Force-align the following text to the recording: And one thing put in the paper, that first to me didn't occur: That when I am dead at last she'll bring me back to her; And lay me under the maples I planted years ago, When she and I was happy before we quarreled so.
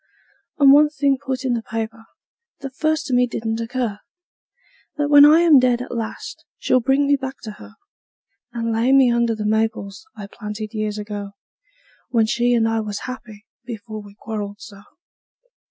And 0.57 0.71
one 0.71 0.89
thing 0.89 1.19
put 1.23 1.45
in 1.45 1.53
the 1.53 1.61
paper, 1.61 2.07
that 2.61 2.75
first 2.75 3.05
to 3.05 3.13
me 3.13 3.27
didn't 3.27 3.59
occur: 3.61 3.99
That 4.97 5.09
when 5.11 5.25
I 5.25 5.41
am 5.41 5.59
dead 5.59 5.79
at 5.79 5.95
last 5.95 6.43
she'll 6.57 6.79
bring 6.79 7.05
me 7.05 7.15
back 7.15 7.35
to 7.43 7.51
her; 7.59 7.75
And 8.51 8.73
lay 8.73 8.93
me 8.93 9.11
under 9.11 9.35
the 9.35 9.45
maples 9.45 10.07
I 10.15 10.25
planted 10.25 10.73
years 10.73 10.97
ago, 10.97 11.33
When 12.09 12.25
she 12.25 12.55
and 12.55 12.67
I 12.67 12.79
was 12.79 13.01
happy 13.01 13.45
before 13.63 14.01
we 14.01 14.15
quarreled 14.15 14.59
so. 14.59 14.81